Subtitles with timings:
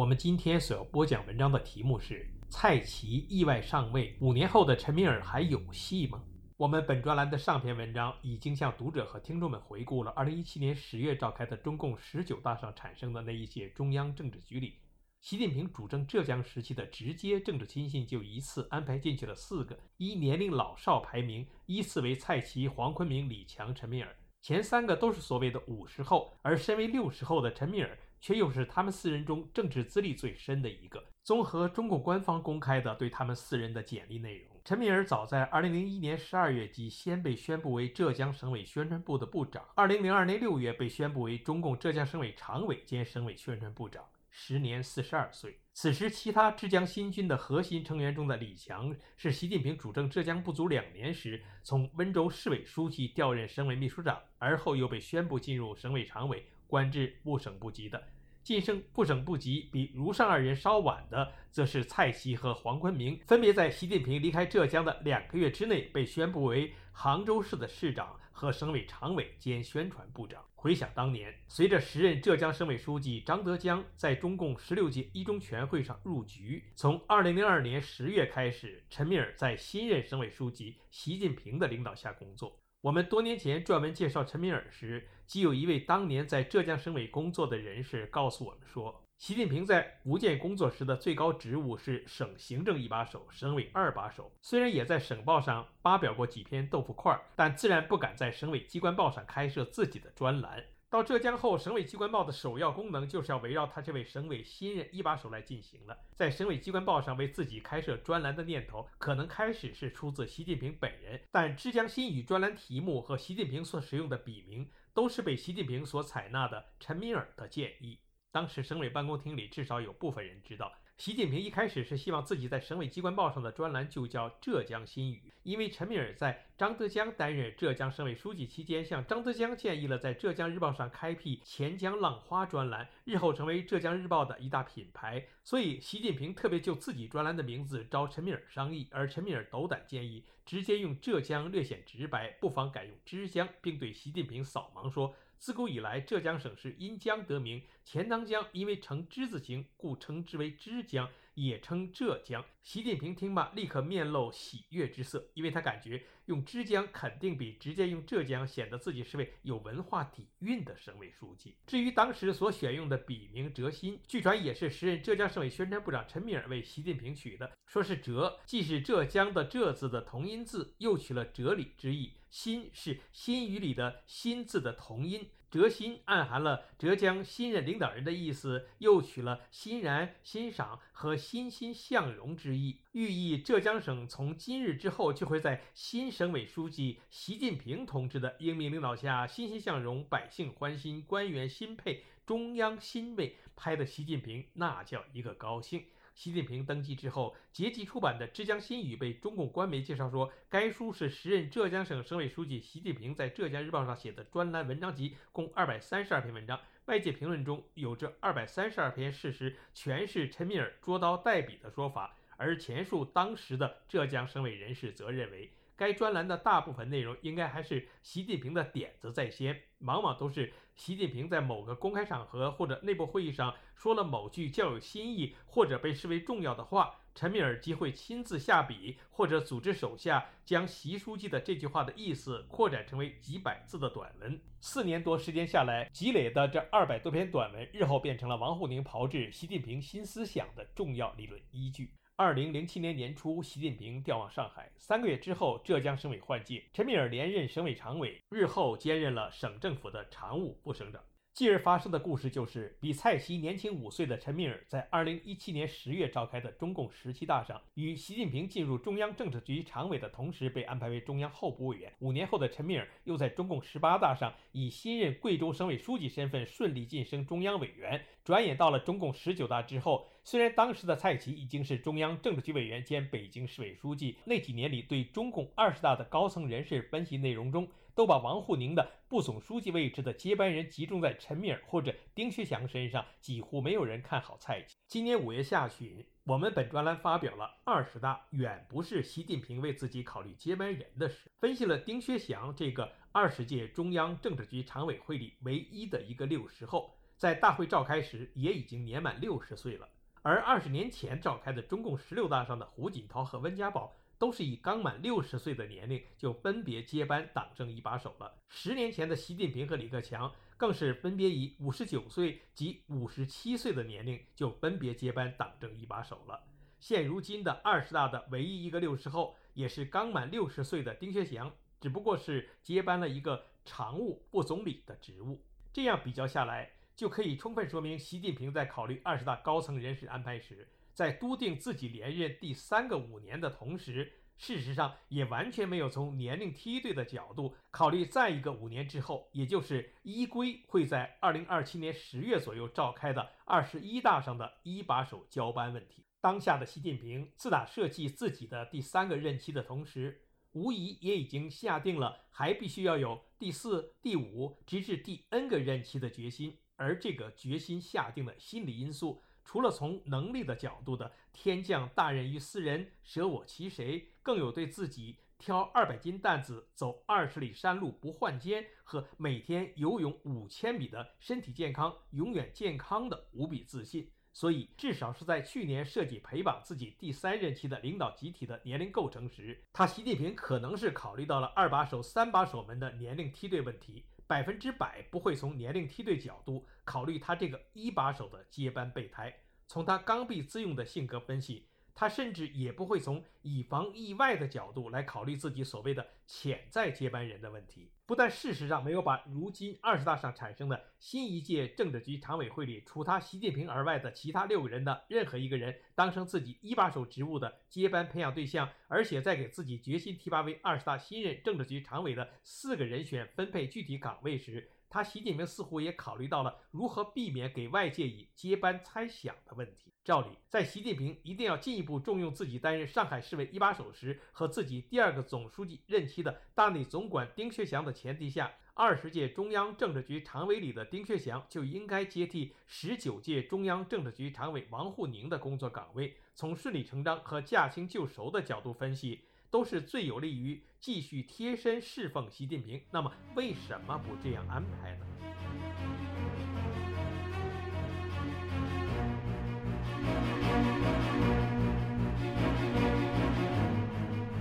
[0.00, 6.24] 我们今天所要播讲文章的题目是“蔡奇意外上位，五年后的陈敏尔还有戏吗？”
[6.56, 14.78] 我们本专栏的上篇文章已经向读者和听众们回顾了2017年10月召开的中共十九大上产生的那一届中央政治局里，
[15.20, 24.16] 习近平主政浙江时期的直接政治亲信就一次安排进去了四个，依年龄老少排名，依次为蔡奇、黄坤明、李强、陈敏尔。
[24.40, 27.98] 前三个都是所谓的五十后，而身为六十后的陈敏尔。
[28.20, 31.02] 却又是他们四人中政治资历最深的一个。
[31.22, 45.60] 综合中共官方公开的对他们四人的简历内容，陈敏尔早在2001年12月即先被宣布为浙江省委宣传部的部长，2002年6月被宣布为中共浙江省委常委兼省委宣传部长，时年42岁。
[45.72, 56.44] 此时，其他浙江新军的核心成员中的李强，是习近平主政浙江不足两年时，从温州市委书记调任省委秘书长，而后又被宣布进入省委常委。
[56.66, 58.00] 官至部省部级的，
[58.42, 70.44] 晋升部省部级比如上二人稍晚的，则是蔡奇和黄坤明，分别在习近平离开浙江的两个月之内被宣布为杭州市的市长和省委常委兼宣传部长。
[70.54, 82.59] 回想当年，随着时任浙江省委书记张德江在中共十六届一中全会上入局，从二零零二年十月开始，陈敏尔在新任省委书记习近平的领导下工作。
[82.82, 94.32] 我们多年前撰文介绍陈敏尔时，即有一位当年在浙江省委工作的人士告诉我们说，习近平在福建工作时的最高职务是省行政一把手、省委二把手。
[94.40, 100.64] 虽然也在省报上发表过几篇豆腐块，但自然不敢在省委机关报上开设自己的专栏。
[100.90, 105.96] 到浙江后，省委机关报的首要功能就是要围绕他这位省委新任一把手来进行了。
[106.16, 118.00] 在省委机关报上为自己开设专栏的念头，可能开始是出自习近平本人，但浙江新语专栏题目和习近平所使用的笔名，都是被习近平所采纳的陈敏尔的建议。
[118.32, 120.72] 当时省委办公厅里至少有部分人知道。
[121.00, 135.24] 习近平一开始是希望自己在省委机关报上的专栏就叫《浙江新语》，因为陈敏尔在张德江担任浙江省委书记期间，向张德江建议了在《浙江日报》上开辟“钱江浪花”专栏，日后成为《浙江日报》的一大品牌。
[135.42, 145.14] 所以，习近平特别就自己专栏的名字招陈敏尔商议，而陈敏尔斗胆建议直接用“浙江”，略显直白，不妨改用“之江”，并对习近平扫盲说。
[145.40, 152.44] 自古以来，浙江省是因江得名，钱塘江因为呈之字形，故称之为之江，也称浙江。
[152.62, 161.56] 习近平听罢，立刻面露喜悦之色，因为他感觉用之江肯定比直接用浙江显得自己是位有文化底蕴的省委书记。
[161.66, 172.12] 至于当时所选用的笔名“哲新”，据传也是时任浙江省委宣传部长陈敏尔为习近平取的，说是“哲”既是浙江的“浙”字的同音字，又取了哲理之意。
[172.28, 195.86] 新是新语里的“新”字的同音，浙新暗含了浙江新任领导人的意思，又取了欣然、欣赏和欣欣向荣之意，寓意浙江省从今日之后就会在新省委书记习近平同志的英明领导下欣欣向荣，百姓欢心，官员钦佩，中央欣慰，拍的习近平那叫一个高兴。
[196.14, 206.60] 习近平登基之后，结集出版的《浙江新语》被中共官媒介绍说，该书是时任浙江省省委书记习近平在《浙江日报》上写的专栏文章集，共二百三十二篇文章。
[206.86, 215.50] 外界评论中有这二百三十二篇事实，全是陈敏尔捉刀代笔的说法，而前述当时的浙江省委人士则认为。
[215.80, 234.38] 该专栏的大部分内容应该还是习近平的点子在先，往往都是习近平在某个公开场合或者内部会议上说了某句较有新意或者被视为重要的话，陈敏尔即会亲自下笔，或者组织手下将习书记的这句话的意思扩展成为几百字的短文。
[234.60, 241.94] 四年多时间下来，积累的这二百多篇短文，日后变成了王沪宁炮制习近平新思想的重要理论依据。
[242.20, 244.70] 二零零七年年初，习近平调往上海。
[244.76, 251.02] 三个月之后，浙江省委换届，陈敏尔连任省委常委，日后兼任了省政府的常务副省长。
[251.32, 261.90] 继而发生的故事就是，比蔡奇年轻五岁的陈敏尔，在二零一七年十月召开的中共十七大上，与习近平进入中央政治局常委的同时，被安排为中央候补委员。
[262.00, 268.04] 五年后的陈敏尔，又在中共十八大上，以新任贵州省委书记身份顺利晋升中央委员。
[268.22, 277.66] 转眼到了中共十九大之后，虽然当时的蔡奇已经是中央政治局委员兼北京市委书记，那几年里对中共二十大的高层人事分析内容中，
[277.96, 284.76] 都把王沪宁的部总书记位置的接班人集中在陈敏尔或者丁薛祥身上，几乎没有人看好蔡奇。
[284.86, 299.88] 今年五月下旬，我们本专栏发表了二十大远不是习近平为自己考虑接班人的事，分析了丁薛祥这个二十届中央政治局常委会里唯一的一个六十后，在大会召开时也已经年满六十岁了。
[300.22, 308.36] 而二十年前召开的中共十六大上的胡锦涛和温家宝，都是以刚满六十岁的年龄就分别接班党政一把手了。
[308.48, 316.44] 十年前的习近平和李克强，更是分别以五十九岁及五十七岁的年龄就分别接班党政一把手了。
[316.78, 321.50] 现如今的二十大的唯一一个六十后，也是刚满六十岁的丁薛祥，
[321.80, 325.42] 只不过是接班了一个常务副总理的职务。
[325.72, 326.72] 这样比较下来。
[327.00, 346.04] 就可以充分说明，习近平在考虑二十大高层人事安排时，在笃定自己连任第三个五年的同时，事实上也完全没有从年龄梯队的角度考虑再一个五年之后，也就是依规会在二零二七年十月左右召开的二十一大上的一把手交班问题。
[346.20, 350.20] 当下的习近平自打设计自己的第三个任期的同时，
[350.52, 356.58] 无疑也已经下定了还必须要有第四、第五，直至第 N 个任期的决心。
[356.80, 374.10] 而这个决心下定的心理因素，除了从能力的角度的“天降大任于斯人，舍我其谁”，更有对自己挑二百斤担子走二十里山路不换肩和每天游泳五千米的身体健康永远健康的无比自信。
[374.32, 384.06] 所以，至少是在去年设计陪绑自己第三任期的领导集体的年龄构成时，他习近平可能是考虑到了二把手、三把手们的年龄梯队问题。
[384.30, 389.34] 百分之百不会从年龄梯队角度考虑他这个一把手的接班备胎。
[389.66, 391.66] 从他刚愎自用的性格分析。
[392.00, 397.90] 他甚至也不会从以防意外的角度来考虑自己所谓的潜在接班人的问题。
[398.06, 414.70] 不但事实上没有把如今二十大上产生的新一届政治局常委会里除他习近平而外的其他六个人的任何一个人当成自己一把手职务的接班培养对象，而且在给自己决心提拔为二十大新任政治局常委的四个人选分配具体岗位时。
[414.90, 419.94] 他习近平似乎也考虑到了如何避免给外界以接班猜想的问题。
[420.02, 436.16] 照理，在习近平一定要进一步重用自己担任上海市委一把手时，和自己第二个总书记任期的大内总管丁薛祥的前提下，二十届中央政治局常委里的丁薛祥就应该接替十九届中央政治局常委王沪宁的工作岗位。
[436.34, 439.26] 从顺理成章和驾轻就熟的角度分析。
[439.50, 442.80] 都是最有利于继续贴身侍奉习近平。
[442.90, 445.06] 那么，为什么不这样安排呢？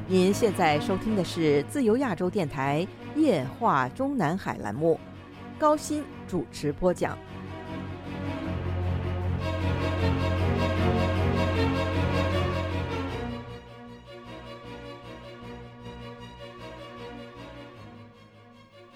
[0.07, 4.99] 您现在收听的是自由亚洲电台夜话中南海栏目，
[5.57, 7.17] 高鑫主持播讲。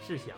[0.06, 0.36] 试想，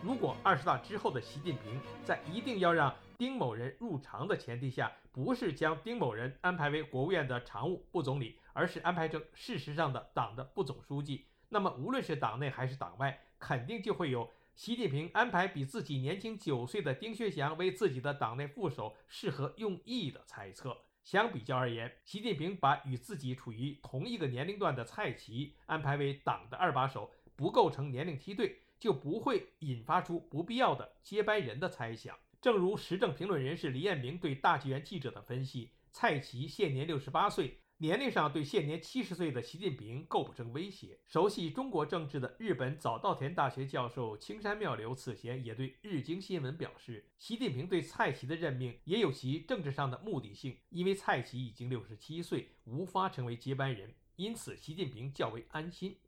[0.00, 20.78] 如果二十大之后的习近平在一定要让丁某人入常的前提下，不是将丁某人安排为国务院的常务副总理，而是安排成事实上的党的副总书记，那么无论是党内还是党外，肯定就会有习近平安排比自己年轻九岁的丁薛祥为自己的党内副手是合用意的猜测。
[21.02, 28.60] 相比较而言，习近平把与自己处于同一个年龄段的蔡奇安排为党的二把手，不构成年龄梯队。
[28.78, 32.16] 就不会引发出不必要的接班人的猜想。
[32.40, 41.00] 正如时政评论人士黎彦明对大纪元记者的分析，蔡奇现年六十八岁，年龄上对现年七十岁的习近平构不成威胁。
[41.04, 55.98] 熟悉中国政治的日本早稻田大学教授青山妙流此前也对日经新闻表示，习近平对蔡奇的任命也有其政治上的目的性，因为蔡奇已经六十七岁，无法成为接班人，因此习近平较为安心。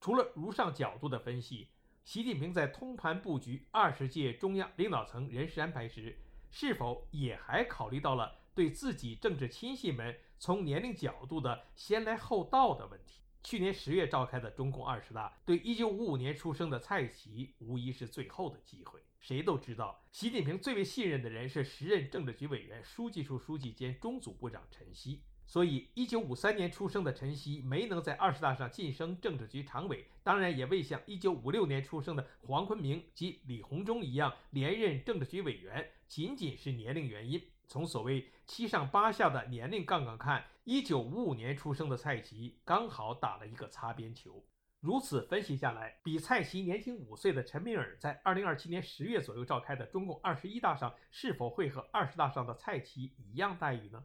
[0.00, 1.68] 除了如上角度的分析。
[2.08, 6.16] 习近平在通盘布局二十届中央领导层人事安排时，
[6.50, 13.20] 是否也还考虑到了对自己政治亲信们从年龄角度的先来后到的问题？
[13.42, 18.98] 去年十月召开的中共二十大，对一九五五年出生的蔡奇无疑是最后的机会。
[19.20, 25.20] 谁都知道，习近平最为信任的人是时任政治局委员、书记处书记兼中组部长陈希。
[25.48, 37.42] 所以，一九五三年出生的陈希没能在二十大上晋升政治局常委，当然也未像一九五六年出生的黄坤明及李鸿忠一样连任政治局委员，仅仅是年龄原因。
[37.66, 44.44] 从所谓七上八下的年龄杠杠看，一九五五年出生的蔡奇刚好打了一个擦边球。
[44.80, 54.04] 如此分析下来，比蔡奇年轻五岁的陈敏尔，在二零二七年十月左右召开的中共二十一大上，是否会和二十大上的蔡奇一样待遇呢？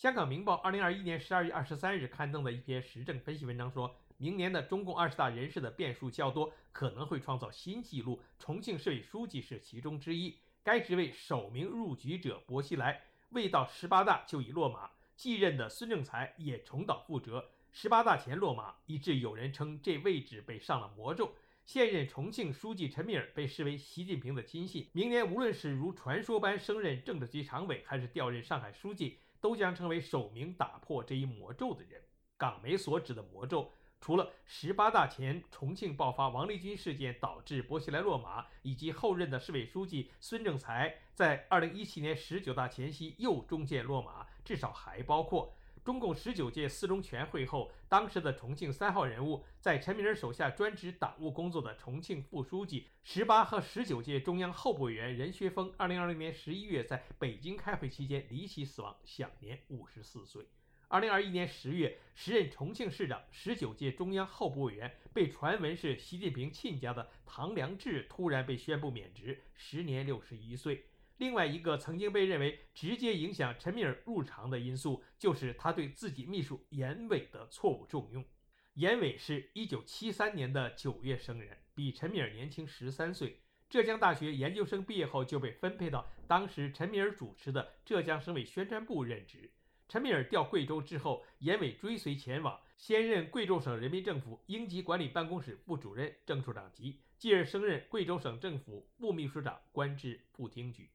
[0.00, 8.18] 香港明报二零二一年十二月二十三日刊登的一篇时政分析文章说，明年的中共二十大人事的变数较多，可能会创造新纪录。
[8.38, 10.38] 重庆市委书记是其中之一。
[10.62, 13.02] 该职位首名入局者薄熙来，
[13.32, 17.50] 未到十八大就已落马，继任的孙政才也重蹈覆辙。
[17.70, 21.34] 十八大前落马，以致有人称这位置被上了魔咒。
[21.64, 32.02] 现任重庆书记陈敏尔被视为习近平的亲信，明年无论是如传说般升任政治局常委，还是调任上海书记，都将成为首名打破这一魔咒的人。
[32.36, 33.72] 港媒所指的魔咒。
[34.02, 60.46] 除了十八大前重庆爆发王立军事件导致薄熙来落马，以及后任的市委书记孙政才在二零一七年十九大前夕又中箭落马，至少还包括中共十九届四中全会后，当时的重庆三号人物，在陈敏尔手下专职党务工作的重庆副书记、十八和十九届中央候补委员任学锋，二零二零年十一月在北京开会期间离奇死亡，享年五十四岁。
[60.88, 70.84] 二零二一年十月，时任重庆市长、十九届中央候补委员、被传闻是习近平亲家的唐良智突然被宣布免职，时年六十一岁。
[71.20, 78.24] 另外一个曾经被认为直接影响陈敏尔入常的因素，就是他对自己秘书严伟的错误重用。
[78.72, 83.42] 严伟是一九七三年的九月生人，比陈敏尔年轻十三岁。
[83.68, 89.52] 浙江大学研究生毕业后就被分配到当时陈敏尔主持的浙江省委宣传部任职。
[89.88, 100.88] 陈敏尔调贵州之后，严伟追随前往，先任贵州省人民政府应急管理办公室副主任、正处长级，继而升任贵州省政府副秘书长，官至副厅局。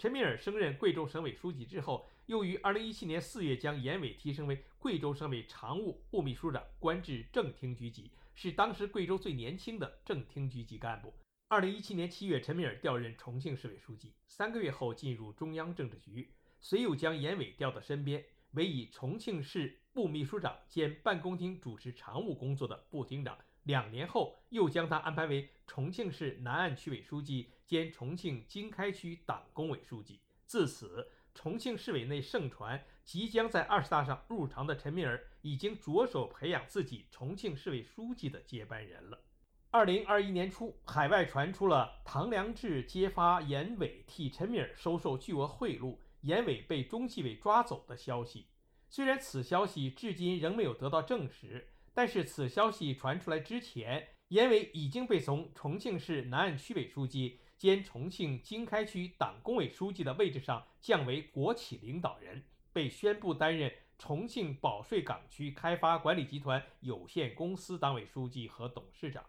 [0.00, 11.12] 陈敏尔升任贵州省委书记之后，又于2017年4月将严伟提升为贵州省委常务副秘书长，官至正厅局级，是当时贵州最年轻的正厅局级干部。
[11.50, 16.32] 2017年7月，陈敏尔调任重庆市委书记，三个月后进入中央政治局。
[16.60, 23.36] 随又将严伟调到身边，为以重庆市副秘书长兼办公厅主持常务工作的副厅长。
[23.64, 30.20] 两年后，又将他安排为重庆市南岸区委书记兼重庆经开区党工委书记。
[30.46, 39.22] 自此，重庆市委内盛传即将在二十大上入常的陈敏尔，已经着手培养自己重庆市委书记的接班人了。
[39.70, 45.96] 二零二一年初，海外传出了唐良智揭发严伟替陈敏尔收受巨额贿赂。
[46.22, 48.48] 严伟被中纪委抓走的消息，
[48.90, 62.42] 虽然此消息至今仍没有得到证实，但是此消息传出来之前，严伟已经被从重庆市南岸区委书记兼重庆经开区党工委书记的位置上降为国企领导人，
[62.72, 69.22] 被宣布担任重庆保税港区开发管理集团有限公司党委书记和董事长。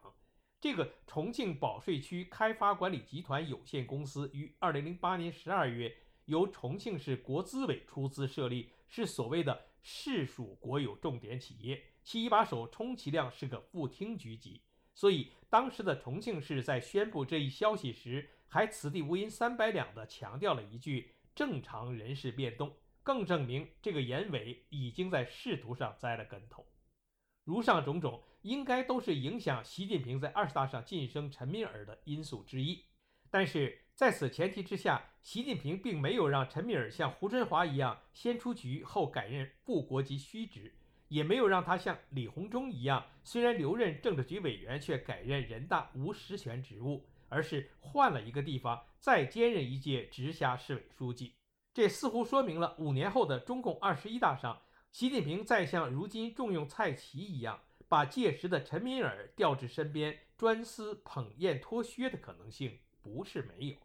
[0.61, 5.93] 这个重庆保税区开发管理集团有限公司于二零零八年十二月。
[6.25, 14.61] 由重庆市国资委出资设立，是所谓的市属国有重点企业，其一把手充其量是个副厅局级。
[14.93, 26.65] 所以，当时的重庆市在宣布这一消息时，还此地无银三百两的强调了一句“正常人事变动”，更证明这个严伟已经在仕途上栽了跟头。
[27.45, 32.83] 如上种种，应该都是影响习近平在二十大上晋升陈敏尔的因素之一。
[33.29, 40.75] 但是在此前提之下，习近平并没有让陈敏尔像胡春华一样先出局后改任副国级虚职，
[41.11, 51.33] 也没有让他像李鸿忠一样虽然留任政治局委员，却改任人大无实权职务，而是换了一个地方再兼任一届直辖市委书记。
[51.73, 62.79] 这似乎说明了五年后的中共二十一大上，习近平再像如今重用蔡奇一样，把届时的陈敏尔调至身边专司捧砚脱靴的可能性。
[63.01, 63.75] 不是没有，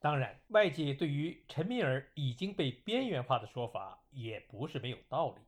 [0.00, 5.40] 当然，外界对于陈敏尔已经被边缘化的说法也不是没有道理。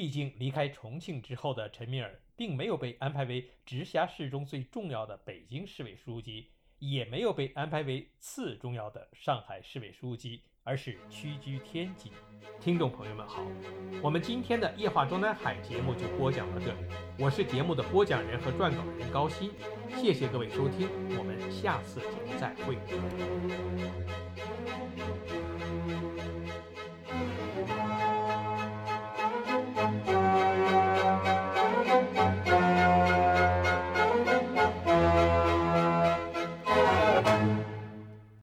[0.00, 12.10] 毕竟离开重庆之后的陈敏尔，并没有被安排为直辖市中最重要的北京市委书记，也没有被安排为次重要的上海市委书记，而是屈居天津。
[12.58, 13.46] 听众朋友们好，
[14.02, 16.78] 我们今天的夜话中南海节目就播讲到这里，
[17.18, 19.50] 我是节目的播讲人和撰稿人高鑫。
[19.98, 20.88] 谢谢各位收听，
[21.18, 22.78] 我们下次节目再会。